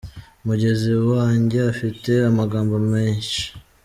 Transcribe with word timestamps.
Mugenzi 0.45 0.91
wanjye 1.11 1.57
afite 1.71 2.11
amagambo 2.29 2.75
menshi. 2.91 3.41